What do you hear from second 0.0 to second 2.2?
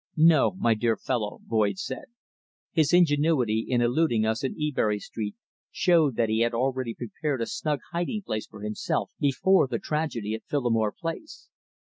"No, my dear fellow," Boyd said.